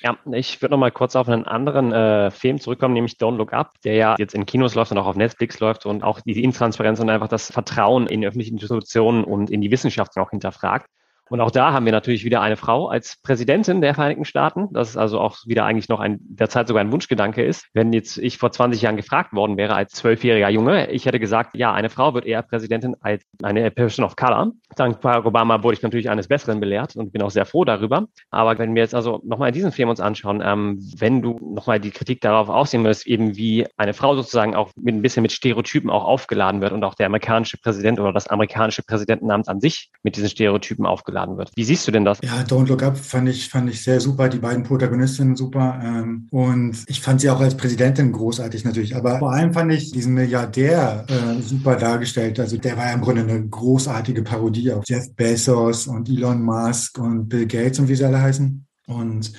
[0.00, 3.52] Ja, ich würde noch mal kurz auf einen anderen äh, Film zurückkommen, nämlich Don't Look
[3.52, 6.40] Up, der ja jetzt in Kinos läuft und auch auf Netflix läuft und auch die
[6.44, 10.88] Intransparenz und einfach das Vertrauen in öffentliche Institutionen und in die Wissenschaft auch hinterfragt.
[11.30, 14.68] Und auch da haben wir natürlich wieder eine Frau als Präsidentin der Vereinigten Staaten.
[14.72, 17.66] Das ist also auch wieder eigentlich noch ein, derzeit sogar ein Wunschgedanke ist.
[17.74, 21.56] Wenn jetzt ich vor 20 Jahren gefragt worden wäre als zwölfjähriger Junge, ich hätte gesagt,
[21.56, 24.52] ja, eine Frau wird eher Präsidentin als eine Person of Color.
[24.76, 28.06] Dank Barack Obama wurde ich natürlich eines Besseren belehrt und bin auch sehr froh darüber.
[28.30, 31.90] Aber wenn wir jetzt also nochmal diesen Film uns anschauen, ähm, wenn du nochmal die
[31.90, 35.90] Kritik darauf aussehen willst, eben wie eine Frau sozusagen auch mit ein bisschen mit Stereotypen
[35.90, 40.16] auch aufgeladen wird und auch der amerikanische Präsident oder das amerikanische Präsidentenamt an sich mit
[40.16, 41.50] diesen Stereotypen aufgeladen eingeladen wird.
[41.54, 42.18] Wie siehst du denn das?
[42.22, 45.80] Ja, Don't Look Up fand ich, fand ich sehr super, die beiden Protagonistinnen super.
[45.82, 48.96] Ähm, und ich fand sie auch als Präsidentin großartig natürlich.
[48.96, 52.38] Aber vor allem fand ich diesen Milliardär äh, super dargestellt.
[52.40, 56.98] Also der war ja im Grunde eine großartige Parodie auf Jeff Bezos und Elon Musk
[56.98, 58.64] und Bill Gates und wie sie alle heißen.
[58.86, 59.32] Und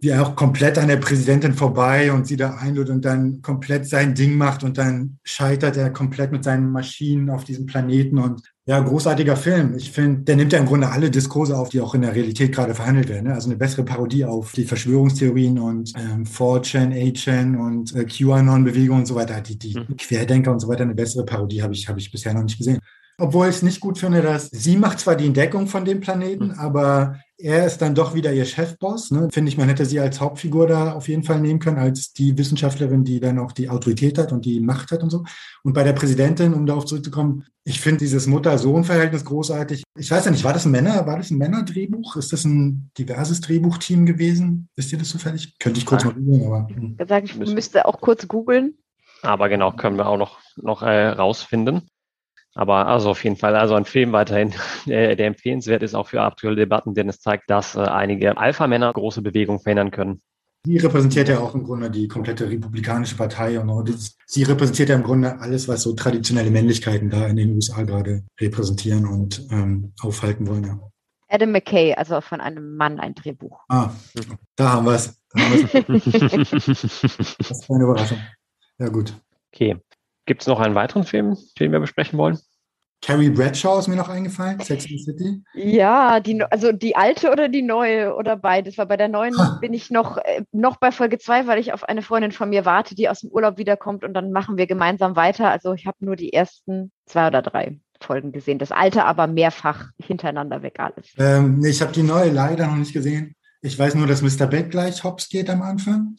[0.00, 3.86] wie er auch komplett an der Präsidentin vorbei und sie da einlud und dann komplett
[3.86, 8.51] sein Ding macht und dann scheitert er komplett mit seinen Maschinen auf diesem Planeten und
[8.64, 9.74] ja, großartiger Film.
[9.76, 12.54] Ich finde, der nimmt ja im Grunde alle Diskurse auf, die auch in der Realität
[12.54, 13.26] gerade verhandelt werden.
[13.26, 13.34] Ne?
[13.34, 19.06] Also eine bessere Parodie auf die Verschwörungstheorien und ähm, 4chan, 8chan und äh, QAnon-Bewegung und
[19.06, 19.40] so weiter.
[19.40, 19.96] Die, die mhm.
[19.96, 22.78] Querdenker und so weiter, eine bessere Parodie habe ich, hab ich bisher noch nicht gesehen.
[23.18, 26.46] Obwohl ich es nicht gut finde, dass sie macht zwar die Entdeckung von dem Planeten,
[26.46, 26.58] mhm.
[26.58, 29.10] aber er ist dann doch wieder ihr Chefboss.
[29.10, 29.28] Ne?
[29.32, 32.38] Finde ich, man hätte sie als Hauptfigur da auf jeden Fall nehmen können, als die
[32.38, 35.24] Wissenschaftlerin, die dann auch die Autorität hat und die Macht hat und so.
[35.64, 39.82] Und bei der Präsidentin, um darauf zurückzukommen, ich finde dieses Mutter-Sohn-Verhältnis großartig.
[39.96, 42.16] Ich weiß ja nicht, war das ein Männer, war das ein Männerdrehbuch?
[42.16, 44.68] Ist das ein diverses Drehbuchteam gewesen?
[44.76, 45.58] Wisst ihr das zufällig?
[45.58, 46.68] Könnte ich kurz mal googeln, aber.
[46.68, 46.96] Hm.
[46.96, 48.74] Gesagt, ich müsste auch kurz googeln.
[49.22, 51.88] Aber genau, können wir auch noch, noch äh, rausfinden.
[52.54, 54.52] Aber also auf jeden Fall, also ein Film weiterhin,
[54.86, 58.92] äh, der empfehlenswert ist auch für aktuelle Debatten, denn es zeigt, dass äh, einige Alpha-Männer
[58.92, 60.20] große Bewegungen verändern können.
[60.64, 65.02] Sie repräsentiert ja auch im Grunde die komplette republikanische Partei und sie repräsentiert ja im
[65.02, 70.46] Grunde alles, was so traditionelle Männlichkeiten da in den USA gerade repräsentieren und ähm, aufhalten
[70.46, 70.64] wollen.
[70.64, 70.78] Ja.
[71.28, 73.58] Adam McKay, also von einem Mann ein Drehbuch.
[73.68, 73.90] Ah,
[74.54, 75.18] da haben wir es.
[75.32, 75.74] das
[77.50, 78.18] ist eine Überraschung.
[78.78, 79.14] Ja, gut.
[79.52, 79.78] Okay.
[80.26, 82.38] Gibt es noch einen weiteren Film, den wir besprechen wollen?
[83.02, 85.42] Carrie Bradshaw ist mir noch eingefallen, Sex and the City.
[85.54, 88.78] Ja, die, also die alte oder die neue oder beides.
[88.78, 89.58] Weil bei der neuen ha.
[89.60, 92.64] bin ich noch, äh, noch bei Folge 2, weil ich auf eine Freundin von mir
[92.64, 95.50] warte, die aus dem Urlaub wiederkommt und dann machen wir gemeinsam weiter.
[95.50, 98.60] Also ich habe nur die ersten zwei oder drei Folgen gesehen.
[98.60, 101.12] Das alte aber mehrfach hintereinander weg alles.
[101.18, 103.34] Ähm, nee, ich habe die neue leider noch nicht gesehen.
[103.62, 104.46] Ich weiß nur, dass Mr.
[104.46, 106.16] Beck gleich hops geht am Anfang.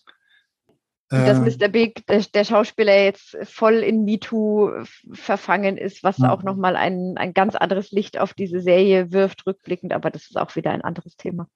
[1.13, 1.43] Dass ähm.
[1.43, 1.67] Mr.
[1.67, 4.71] Big, der, der, Schauspieler, jetzt voll in MeToo
[5.12, 6.32] verfangen ist, was ja.
[6.32, 10.38] auch nochmal ein, ein ganz anderes Licht auf diese Serie wirft, rückblickend, aber das ist
[10.38, 11.47] auch wieder ein anderes Thema.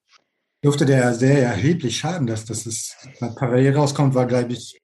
[0.62, 2.96] Durfte der Serie erheblich schaden, dass das
[3.36, 4.80] parallel rauskommt, war, glaube ich,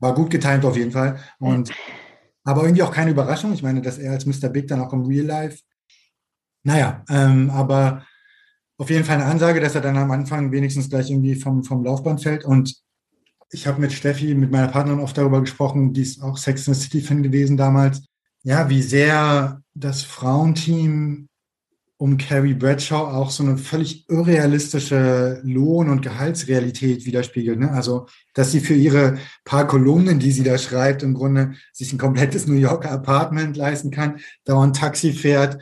[0.00, 1.20] war gut getimt auf jeden Fall.
[1.38, 1.72] Und,
[2.44, 3.52] aber irgendwie auch keine Überraschung.
[3.52, 4.48] Ich meine, dass er als Mr.
[4.48, 5.62] Big dann auch im Real Life,
[6.64, 8.04] naja, ähm, aber
[8.76, 11.84] auf jeden Fall eine Ansage, dass er dann am Anfang wenigstens gleich irgendwie vom, vom
[11.84, 12.44] Laufband fällt.
[12.44, 12.85] Und
[13.50, 16.74] ich habe mit Steffi, mit meiner Partnerin oft darüber gesprochen, die ist auch Sex in
[16.74, 18.02] the City-Fan gewesen damals.
[18.42, 21.28] Ja, wie sehr das Frauenteam
[21.98, 27.58] um Carrie Bradshaw auch so eine völlig irrealistische Lohn- und Gehaltsrealität widerspiegelt.
[27.58, 27.70] Ne?
[27.70, 31.98] Also, dass sie für ihre paar Kolumnen, die sie da schreibt, im Grunde sich ein
[31.98, 35.58] komplettes New Yorker Apartment leisten kann, dauernd Taxi fährt,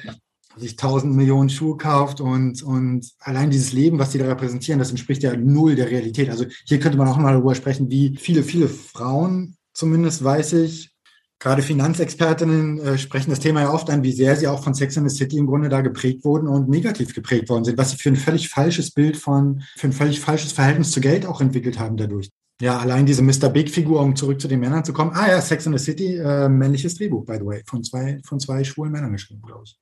[0.57, 4.91] sich tausend Millionen Schuhe kauft und, und allein dieses Leben, was die da repräsentieren, das
[4.91, 6.31] entspricht ja null der Realität.
[6.31, 10.95] Also hier könnte man auch mal darüber sprechen, wie viele, viele Frauen, zumindest weiß ich,
[11.39, 14.97] gerade Finanzexpertinnen äh, sprechen das Thema ja oft an, wie sehr sie auch von Sex
[14.97, 17.97] in the City im Grunde da geprägt wurden und negativ geprägt worden sind, was sie
[17.97, 21.79] für ein völlig falsches Bild von, für ein völlig falsches Verhältnis zu Geld auch entwickelt
[21.79, 22.31] haben dadurch.
[22.61, 23.49] Ja, allein diese Mr.
[23.49, 25.11] Big-Figur, um zurück zu den Männern zu kommen.
[25.13, 28.39] Ah ja, Sex in the City, äh, männliches Drehbuch, by the way, von zwei, von
[28.39, 29.77] zwei schwulen Männern geschrieben, glaube ich.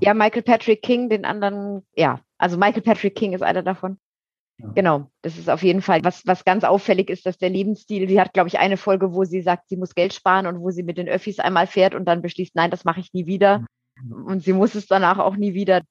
[0.00, 3.98] Ja, Michael Patrick King, den anderen, ja, also Michael Patrick King ist einer davon.
[4.58, 4.68] Ja.
[4.74, 8.20] Genau, das ist auf jeden Fall, was, was ganz auffällig ist, dass der Lebensstil, sie
[8.20, 10.82] hat, glaube ich, eine Folge, wo sie sagt, sie muss Geld sparen und wo sie
[10.82, 13.66] mit den Öffis einmal fährt und dann beschließt, nein, das mache ich nie wieder.
[14.10, 15.82] Und sie muss es danach auch nie wieder.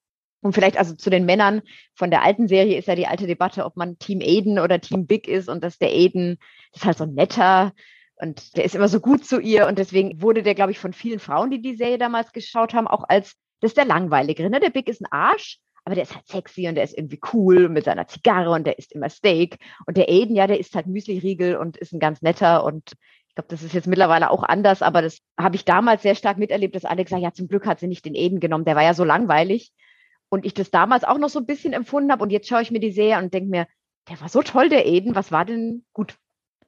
[0.42, 1.62] Und vielleicht also zu den Männern
[1.96, 5.08] von der alten Serie ist ja die alte Debatte, ob man Team Aiden oder Team
[5.08, 6.38] Big ist und dass der Aiden
[6.74, 7.74] ist halt so netter
[8.18, 10.94] und der ist immer so gut zu ihr und deswegen wurde der, glaube ich, von
[10.94, 14.50] vielen Frauen, die die Serie damals geschaut haben, auch als das ist der langweiligere.
[14.50, 14.60] Ne?
[14.60, 17.68] Der Big ist ein Arsch, aber der ist halt sexy und der ist irgendwie cool
[17.68, 19.58] mit seiner Zigarre und der isst immer Steak.
[19.88, 22.94] Und der Aiden, ja, der isst halt Müsli-Riegel und ist ein ganz netter und
[23.28, 26.38] ich glaube, das ist jetzt mittlerweile auch anders, aber das habe ich damals sehr stark
[26.38, 28.84] miterlebt, dass Alex sagt, ja, zum Glück hat sie nicht den Aiden genommen, der war
[28.84, 29.74] ja so langweilig.
[30.30, 32.72] Und ich das damals auch noch so ein bisschen empfunden habe und jetzt schaue ich
[32.72, 33.68] mir die Serie und denke mir,
[34.10, 36.16] der war so toll, der Aiden, was war denn gut?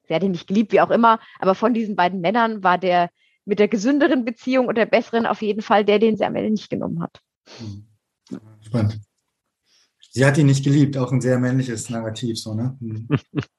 [0.08, 3.08] Sie hat ihn nicht geliebt, wie auch immer, aber von diesen beiden Männern war der
[3.48, 6.50] mit der gesünderen Beziehung und der besseren auf jeden Fall der, den sie am Ende
[6.50, 7.20] nicht genommen hat.
[8.60, 9.00] Spannend.
[10.10, 12.76] Sie hat ihn nicht geliebt, auch ein sehr männliches Narrativ, so, ne?
[12.80, 13.08] Hm.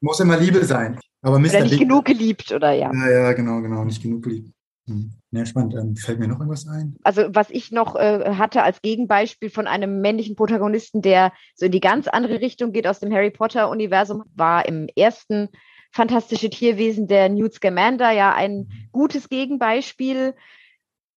[0.01, 0.99] Muss immer Liebe sein.
[1.21, 1.49] Aber Mr.
[1.49, 2.91] Oder nicht Big, genug geliebt, oder ja?
[2.93, 4.51] Ja, ja, genau, genau, nicht genug geliebt.
[4.87, 5.11] Hm.
[5.31, 5.75] Ja, spannend.
[5.75, 6.95] Ähm, fällt mir noch irgendwas ein?
[7.03, 11.71] Also, was ich noch äh, hatte als Gegenbeispiel von einem männlichen Protagonisten, der so in
[11.71, 15.49] die ganz andere Richtung geht aus dem Harry Potter-Universum, war im ersten
[15.91, 20.35] fantastische Tierwesen der Newt Scamander ja ein gutes Gegenbeispiel.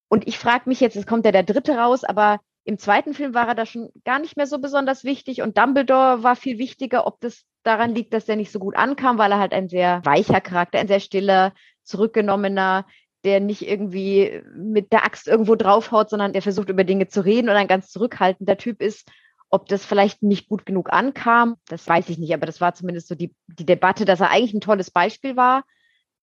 [0.08, 3.34] Und ich frage mich jetzt, es kommt ja der dritte raus, aber im zweiten Film
[3.34, 7.06] war er da schon gar nicht mehr so besonders wichtig und Dumbledore war viel wichtiger,
[7.06, 10.00] ob das daran liegt, dass er nicht so gut ankam, weil er halt ein sehr
[10.04, 12.86] weicher Charakter, ein sehr stiller, zurückgenommener,
[13.24, 17.48] der nicht irgendwie mit der Axt irgendwo draufhaut, sondern der versucht über Dinge zu reden
[17.48, 19.08] und ein ganz zurückhaltender Typ ist.
[19.54, 23.06] Ob das vielleicht nicht gut genug ankam, das weiß ich nicht, aber das war zumindest
[23.06, 25.64] so die, die Debatte, dass er eigentlich ein tolles Beispiel war,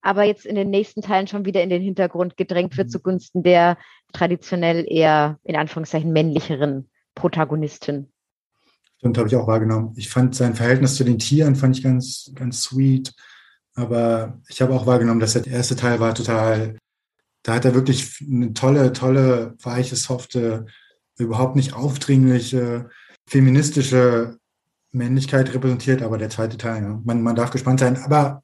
[0.01, 2.91] aber jetzt in den nächsten Teilen schon wieder in den Hintergrund gedrängt wird mhm.
[2.91, 3.77] zugunsten der
[4.13, 8.11] traditionell eher in Anführungszeichen männlicheren Protagonisten.
[8.97, 9.93] Stimmt, habe ich auch wahrgenommen.
[9.95, 13.13] Ich fand sein Verhältnis zu den Tieren fand ich ganz, ganz sweet.
[13.75, 16.77] Aber ich habe auch wahrgenommen, dass der erste Teil war total,
[17.43, 20.65] da hat er wirklich eine tolle, tolle, weiche, softe,
[21.17, 22.89] überhaupt nicht aufdringliche
[23.29, 24.39] feministische
[24.91, 26.99] Männlichkeit repräsentiert, aber der zweite Teil, ja.
[27.03, 27.97] man, man darf gespannt sein.
[27.97, 28.43] Aber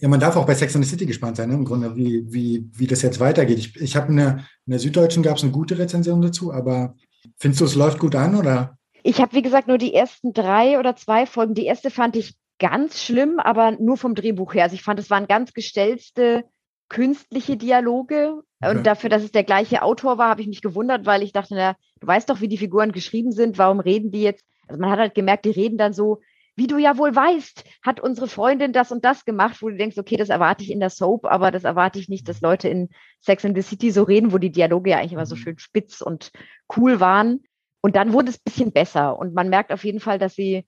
[0.00, 1.54] ja, man darf auch bei Sex and the City gespannt sein, ne?
[1.56, 3.58] im Grunde, wie, wie, wie das jetzt weitergeht.
[3.58, 6.94] Ich, ich habe in, in der Süddeutschen gab es eine gute Rezension dazu, aber
[7.36, 8.78] findest du, es läuft gut an oder?
[9.02, 11.54] Ich habe, wie gesagt, nur die ersten drei oder zwei Folgen.
[11.54, 14.64] Die erste fand ich ganz schlimm, aber nur vom Drehbuch her.
[14.64, 16.44] Also ich fand, es waren ganz gestellte
[16.88, 18.42] künstliche Dialoge.
[18.64, 18.76] Okay.
[18.76, 21.54] Und dafür, dass es der gleiche Autor war, habe ich mich gewundert, weil ich dachte,
[21.54, 24.44] na, du weißt doch, wie die Figuren geschrieben sind, warum reden die jetzt?
[24.68, 26.20] Also man hat halt gemerkt, die reden dann so,
[26.56, 29.98] wie du ja wohl weißt, hat unsere Freundin das und das gemacht, wo du denkst,
[29.98, 32.90] okay, das erwarte ich in der Soap, aber das erwarte ich nicht, dass Leute in
[33.20, 35.40] Sex and the City so reden, wo die Dialoge ja eigentlich immer so mhm.
[35.40, 36.30] schön spitz und
[36.76, 37.42] cool waren.
[37.80, 39.18] Und dann wurde es ein bisschen besser.
[39.18, 40.64] Und man merkt auf jeden Fall, dass sie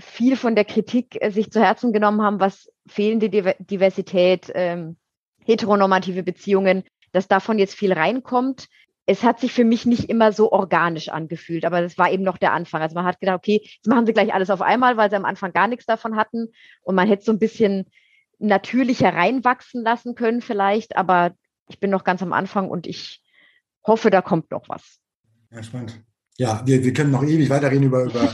[0.00, 4.96] viel von der Kritik äh, sich zu Herzen genommen haben, was fehlende Diversität, ähm,
[5.44, 8.68] heteronormative Beziehungen, dass davon jetzt viel reinkommt.
[9.06, 12.38] Es hat sich für mich nicht immer so organisch angefühlt, aber das war eben noch
[12.38, 12.82] der Anfang.
[12.82, 15.24] Also man hat gedacht, okay, jetzt machen sie gleich alles auf einmal, weil sie am
[15.24, 16.48] Anfang gar nichts davon hatten
[16.82, 17.86] und man hätte so ein bisschen
[18.38, 21.34] natürlicher reinwachsen lassen können vielleicht, aber
[21.68, 23.22] ich bin noch ganz am Anfang und ich
[23.86, 25.00] hoffe, da kommt noch was.
[25.50, 26.02] Ja, spannend.
[26.38, 28.32] Ja, wir, wir können noch ewig weiterreden über, über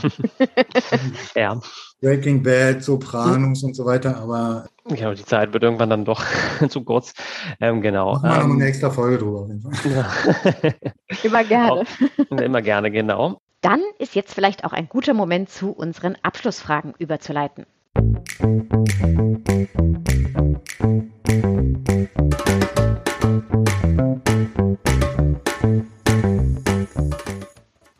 [1.35, 1.59] ja.
[2.01, 4.69] Breaking Bad, Sopranos und so weiter, aber.
[4.95, 6.23] Ja, die Zeit wird irgendwann dann doch
[6.69, 7.13] zu kurz.
[7.59, 8.13] Ähm, genau.
[8.13, 10.75] Machen wir ähm, noch eine extra Folge drüber auf jeden Fall.
[11.23, 11.71] immer gerne.
[11.71, 13.41] Auch, immer gerne, genau.
[13.61, 17.65] Dann ist jetzt vielleicht auch ein guter Moment, zu unseren Abschlussfragen überzuleiten.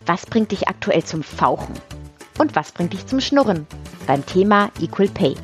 [0.10, 1.76] Was bringt dich aktuell zum Fauchen?
[2.40, 3.68] Und was bringt dich zum Schnurren?
[4.08, 5.36] Beim Thema Equal Pay.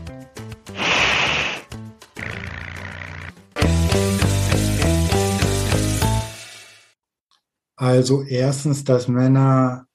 [7.76, 9.86] Also erstens, dass Männer,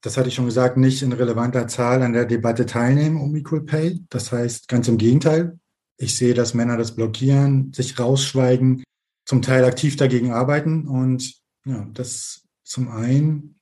[0.00, 3.60] das hatte ich schon gesagt, nicht in relevanter Zahl an der Debatte teilnehmen um Equal
[3.60, 4.06] Pay.
[4.08, 5.58] Das heißt, ganz im Gegenteil.
[5.98, 8.84] Ich sehe, dass Männer das blockieren, sich rausschweigen,
[9.26, 10.88] zum Teil aktiv dagegen arbeiten.
[10.88, 11.34] Und
[11.66, 13.55] ja, das zum einen.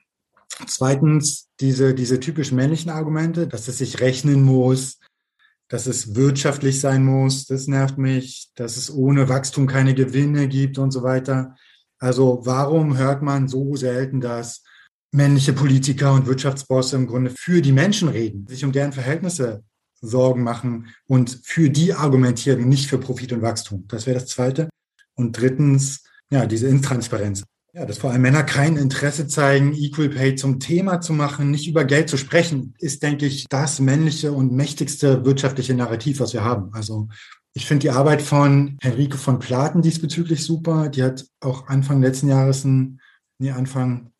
[0.67, 4.99] Zweitens, diese, diese typisch männlichen Argumente, dass es sich rechnen muss,
[5.69, 10.79] dass es wirtschaftlich sein muss, das nervt mich, dass es ohne Wachstum keine Gewinne gibt
[10.79, 11.57] und so weiter.
[11.99, 14.63] Also warum hört man so selten, dass
[15.11, 19.65] männliche Politiker und Wirtschaftsbosse im Grunde für die Menschen reden, sich um deren Verhältnisse
[20.01, 23.87] Sorgen machen und für die argumentieren, nicht für Profit und Wachstum.
[23.89, 24.69] Das wäre das Zweite.
[25.15, 27.45] Und drittens, ja, diese Intransparenz.
[27.77, 31.67] Ja, dass vor allem Männer kein Interesse zeigen, Equal Pay zum Thema zu machen, nicht
[31.67, 36.45] über Geld zu sprechen, ist, denke ich, das männliche und mächtigste wirtschaftliche Narrativ, was wir
[36.45, 36.73] haben.
[36.73, 37.09] Also
[37.53, 40.89] ich finde die Arbeit von Henrike von Platen diesbezüglich super.
[40.89, 43.01] Die hat auch Anfang letzten Jahres ein,
[43.39, 44.13] nee, Anfang,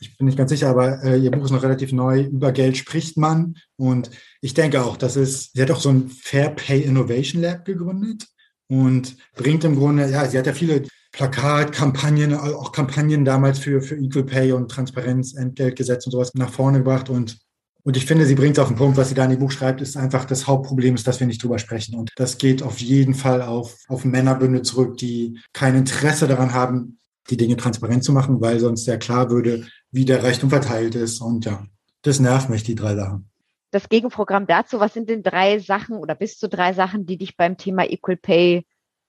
[0.00, 2.22] ich bin nicht ganz sicher, aber äh, ihr Buch ist noch relativ neu.
[2.22, 3.54] Über Geld spricht man.
[3.76, 7.64] Und ich denke auch, das ist, sie hat auch so ein Fair Pay Innovation Lab
[7.64, 8.26] gegründet
[8.66, 10.82] und bringt im Grunde, ja, sie hat ja viele
[11.16, 16.78] Plakatkampagnen, auch Kampagnen damals für, für Equal Pay und Transparenz, Entgeltgesetz und sowas nach vorne
[16.78, 17.08] gebracht.
[17.08, 17.38] Und,
[17.84, 19.50] und ich finde, sie bringt es auf den Punkt, was sie da in dem Buch
[19.50, 21.94] schreibt, ist einfach das Hauptproblem ist, dass wir nicht drüber sprechen.
[21.96, 26.98] Und das geht auf jeden Fall auf, auf Männerbünde zurück, die kein Interesse daran haben,
[27.30, 31.22] die Dinge transparent zu machen, weil sonst sehr klar würde, wie der Reichtum verteilt ist.
[31.22, 31.64] Und ja,
[32.02, 33.30] das nervt mich, die drei Sachen.
[33.70, 37.38] Das Gegenprogramm dazu, was sind denn drei Sachen oder bis zu drei Sachen, die dich
[37.38, 38.66] beim Thema Equal Pay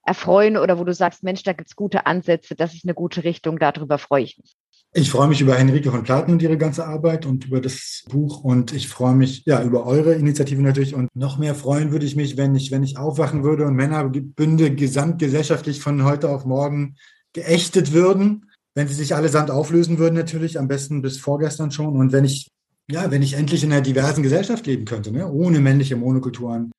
[0.08, 3.24] erfreuen oder wo du sagst, Mensch, da gibt es gute Ansätze, das ist eine gute
[3.24, 4.56] Richtung, darüber freue ich mich.
[4.94, 8.44] Ich freue mich über Henrike von Platen und ihre ganze Arbeit und über das Buch
[8.44, 12.16] und ich freue mich ja über eure Initiative natürlich und noch mehr freuen würde ich
[12.16, 16.96] mich, wenn ich wenn ich aufwachen würde und Männerbünde gesamtgesellschaftlich von heute auf morgen
[17.34, 22.14] geächtet würden, wenn sie sich allesamt auflösen würden natürlich, am besten bis vorgestern schon und
[22.14, 22.48] wenn ich
[22.90, 25.30] ja, wenn ich endlich in einer diversen Gesellschaft leben könnte, ne?
[25.30, 26.72] ohne männliche Monokulturen,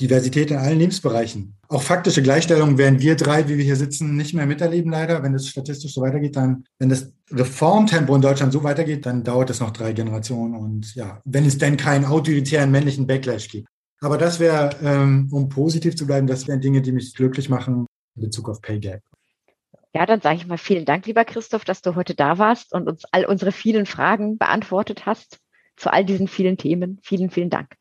[0.00, 1.56] Diversität in allen Lebensbereichen.
[1.68, 5.22] Auch faktische Gleichstellung werden wir drei, wie wir hier sitzen, nicht mehr miterleben, leider.
[5.22, 9.50] Wenn es statistisch so weitergeht, dann, wenn das Reformtempo in Deutschland so weitergeht, dann dauert
[9.50, 10.54] es noch drei Generationen.
[10.54, 13.68] Und ja, wenn es denn keinen autoritären männlichen Backlash gibt.
[14.00, 17.86] Aber das wäre, ähm, um positiv zu bleiben, das wären Dinge, die mich glücklich machen
[18.16, 19.00] in Bezug auf Pay Gap.
[19.94, 22.88] Ja, dann sage ich mal vielen Dank, lieber Christoph, dass du heute da warst und
[22.88, 25.38] uns all unsere vielen Fragen beantwortet hast
[25.76, 27.00] zu all diesen vielen Themen.
[27.02, 27.74] Vielen, vielen Dank.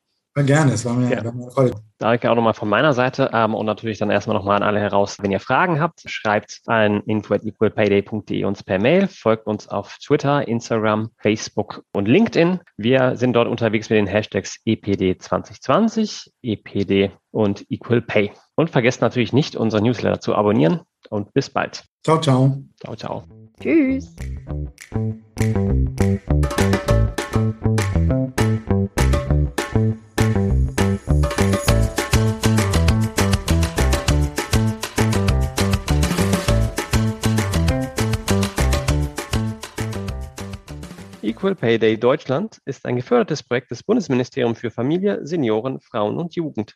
[0.46, 1.20] Gerne, es war mir, ja.
[1.20, 1.76] eine Freude.
[1.98, 5.18] Danke auch nochmal von meiner Seite ähm, und natürlich dann erstmal nochmal an alle heraus,
[5.20, 9.98] wenn ihr Fragen habt, schreibt an info at equalpayday.de uns per Mail, folgt uns auf
[9.98, 12.60] Twitter, Instagram, Facebook und LinkedIn.
[12.78, 18.32] Wir sind dort unterwegs mit den Hashtags EPD2020, EPD und Equal Pay.
[18.56, 21.84] Und vergesst natürlich nicht, unseren Newsletter zu abonnieren und bis bald.
[22.04, 22.62] Ciao, ciao.
[22.80, 23.24] Ciao, ciao.
[23.60, 24.16] Tschüss.
[41.38, 46.34] Equal Pay Day Deutschland ist ein gefördertes Projekt des Bundesministeriums für Familie, Senioren, Frauen und
[46.34, 46.66] Jugend.